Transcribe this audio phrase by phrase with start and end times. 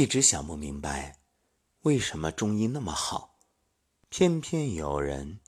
[0.00, 1.18] 一直想不明白，
[1.82, 3.38] 为什么中医那么好，
[4.08, 5.40] 偏偏有人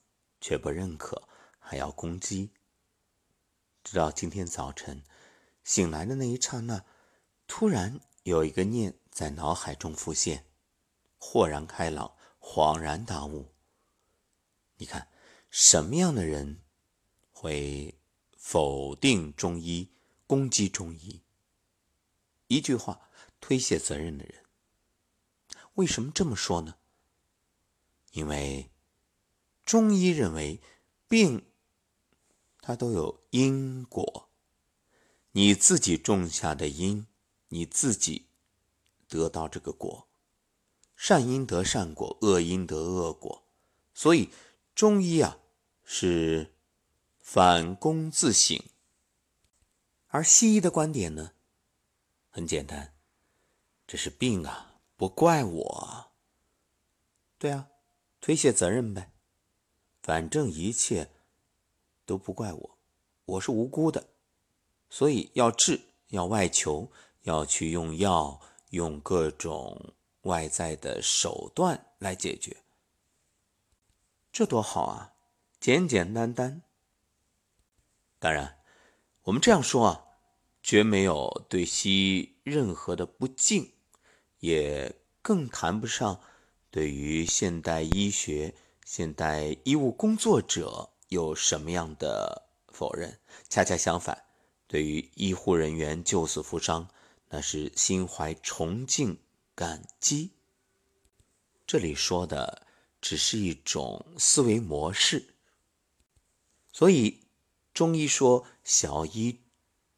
[0.42, 1.26] 却不认可，
[1.58, 2.50] 还要攻击。
[3.82, 5.02] 直到今天早晨
[5.64, 6.84] 醒来的那一刹那，
[7.46, 10.44] 突然有一个念在脑海中浮现，
[11.16, 13.54] 豁然开朗，恍然大悟。
[14.76, 15.08] 你看，
[15.48, 16.60] 什么样的人
[17.30, 17.98] 会
[18.36, 19.90] 否定中医、
[20.26, 21.22] 攻击中医？
[22.48, 23.08] 一句话。
[23.42, 24.44] 推卸责任的人，
[25.74, 26.76] 为什么这么说呢？
[28.12, 28.70] 因为
[29.64, 30.60] 中医认为
[31.08, 31.44] 病
[32.60, 34.30] 它都有因果，
[35.32, 37.06] 你自己种下的因，
[37.48, 38.28] 你自己
[39.08, 40.08] 得到这个果，
[40.94, 43.44] 善因得善果，恶因得恶果，
[43.92, 44.30] 所以
[44.74, 45.38] 中医啊
[45.82, 46.54] 是
[47.18, 48.62] 反躬自省，
[50.06, 51.32] 而西医的观点呢，
[52.30, 52.91] 很简单。
[53.92, 56.12] 这是病啊，不怪我。
[57.36, 57.68] 对啊，
[58.22, 59.12] 推卸责任呗，
[60.02, 61.10] 反正一切
[62.06, 62.78] 都不怪我，
[63.26, 64.08] 我是无辜的，
[64.88, 66.90] 所以要治，要外求，
[67.24, 72.56] 要去用药，用各种外在的手段来解决，
[74.32, 75.12] 这多好啊，
[75.60, 76.62] 简简单单。
[78.18, 78.58] 当然，
[79.24, 80.06] 我们这样说啊，
[80.62, 83.70] 绝没有对西医任何的不敬。
[84.42, 86.20] 也更谈不上
[86.68, 93.20] 对于现代医学、现代医务工作者有什么样的否认。
[93.48, 94.24] 恰恰相反，
[94.66, 96.88] 对于医护人员救死扶伤，
[97.28, 99.20] 那是心怀崇敬、
[99.54, 100.32] 感激。
[101.64, 102.66] 这里说的
[103.00, 105.36] 只是一种思维模式。
[106.72, 107.20] 所以，
[107.72, 109.38] 中医说小医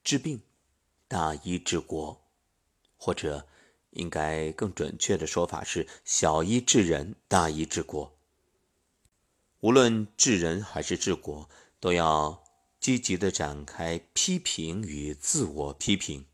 [0.03, 0.43] 治病，
[1.09, 2.21] 大医治国，
[2.99, 3.49] 或者。
[3.95, 8.17] 应该更准确的说法是：小医治人，大医治国。
[9.61, 11.49] 无论治人还是治国，
[11.81, 12.45] 都要
[12.79, 16.27] 积极的展开批评与自我批评，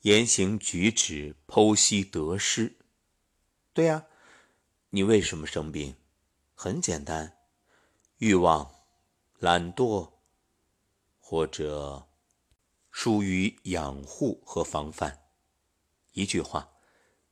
[0.00, 2.76] 言行举止剖析得失。
[3.72, 4.06] 对呀，
[4.90, 5.94] 你为什么生病？
[6.54, 7.36] 很简单，
[8.18, 8.74] 欲望、
[9.38, 10.10] 懒惰，
[11.20, 12.08] 或者
[12.90, 15.25] 疏于养护和防范。
[16.16, 16.72] 一句话，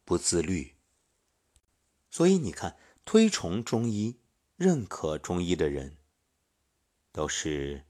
[0.05, 0.75] 不自律。
[2.11, 4.21] 所以你看，推崇中医、
[4.57, 5.97] 认可中医的人，
[7.11, 7.87] 都是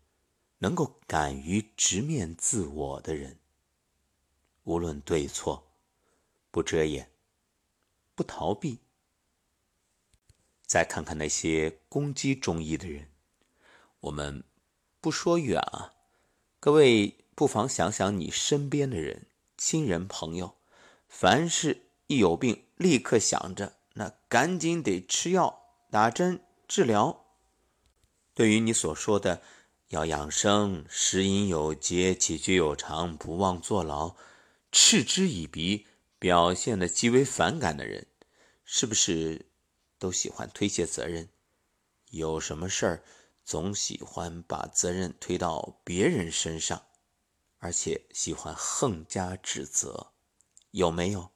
[0.59, 3.41] 能够敢于直面自我的人。
[4.62, 5.66] 无论对错，
[6.53, 7.10] 不遮掩，
[8.15, 8.78] 不逃避。
[10.65, 13.10] 再看看那些攻击中医的人，
[13.99, 14.44] 我们
[15.00, 15.93] 不说远啊，
[16.60, 19.27] 各位不妨想想你身边的人、
[19.59, 20.56] 亲人、朋友。
[21.17, 27.25] 凡是一有病，立刻想着那赶紧得吃药、打针治疗。
[28.35, 29.41] 对于你所说的
[29.91, 34.17] 要养生、食饮有节、起居有常、不忘坐牢，
[34.73, 35.87] 嗤之以鼻，
[36.19, 38.09] 表现的极为反感的人，
[38.65, 39.47] 是不是
[40.01, 41.29] 都喜欢推卸责任？
[42.11, 43.05] 有什么事儿，
[43.45, 46.87] 总喜欢把责任推到别人身上，
[47.59, 50.14] 而且喜欢横加指责。
[50.75, 51.31] 有没有？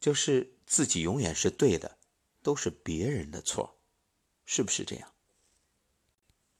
[0.00, 1.98] 就是自己永远是对的，
[2.42, 3.78] 都是别人的错，
[4.46, 5.12] 是不是这样？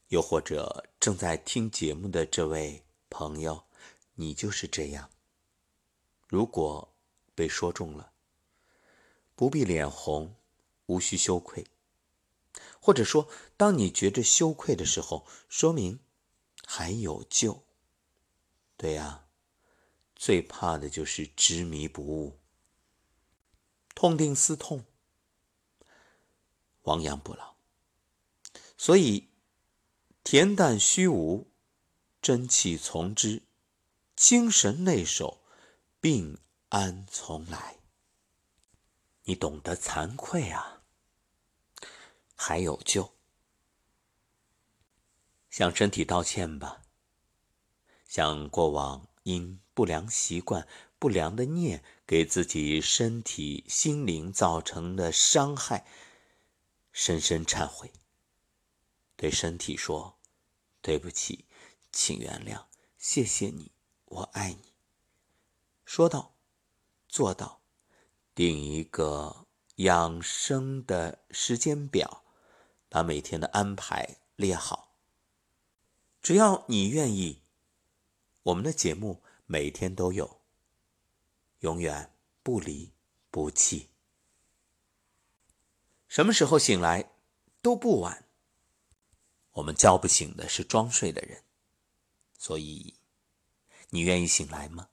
[0.08, 3.64] 又或者正在听节目的这位朋友，
[4.16, 5.08] 你就是这样。
[6.28, 6.94] 如果
[7.34, 8.12] 被说中了，
[9.34, 10.36] 不必脸红，
[10.84, 11.66] 无需羞愧。
[12.82, 16.00] 或者说，当你觉着羞愧的时候，说明
[16.66, 17.64] 还有救。
[18.76, 19.24] 对呀。
[20.24, 22.38] 最怕的就是执迷不悟，
[23.92, 24.84] 痛定思痛，
[26.82, 27.56] 亡羊补牢。
[28.78, 29.30] 所以，
[30.22, 31.50] 恬淡虚无，
[32.20, 33.42] 真气从之，
[34.14, 35.42] 精神内守，
[36.00, 37.80] 病安从来。
[39.24, 40.84] 你懂得惭愧啊，
[42.36, 43.12] 还有救。
[45.50, 46.80] 向身体道歉吧，
[48.06, 49.58] 向过往因。
[49.74, 55.86] 不良习惯、不良的念给自己身体、心灵造成的伤害，
[56.92, 57.90] 深深忏悔。
[59.16, 60.18] 对身体说
[60.82, 61.46] ：“对不起，
[61.90, 62.66] 请原谅，
[62.98, 63.72] 谢谢你，
[64.04, 64.74] 我爱你。”
[65.86, 66.34] 说到
[67.08, 67.62] 做到，
[68.34, 69.46] 定一个
[69.76, 72.24] 养生的时间表，
[72.90, 74.94] 把每天的安排列好。
[76.20, 77.41] 只要你愿意，
[78.44, 79.22] 我们的节目。
[79.44, 80.40] 每天都有，
[81.60, 82.90] 永远不离
[83.30, 83.90] 不弃。
[86.08, 87.12] 什么时候醒来
[87.60, 88.26] 都不晚。
[89.50, 91.42] 我们叫不醒的是装睡的人，
[92.38, 92.94] 所以，
[93.90, 94.88] 你愿意醒来吗？